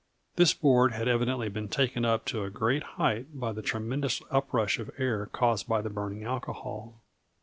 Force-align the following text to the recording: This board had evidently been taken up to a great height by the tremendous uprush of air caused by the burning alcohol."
This 0.35 0.51
board 0.55 0.93
had 0.93 1.07
evidently 1.07 1.47
been 1.47 1.67
taken 1.69 2.05
up 2.05 2.25
to 2.25 2.43
a 2.43 2.49
great 2.49 2.81
height 2.97 3.39
by 3.39 3.51
the 3.51 3.61
tremendous 3.61 4.19
uprush 4.31 4.79
of 4.79 4.89
air 4.97 5.27
caused 5.27 5.67
by 5.67 5.79
the 5.83 5.91
burning 5.91 6.23
alcohol." 6.23 7.01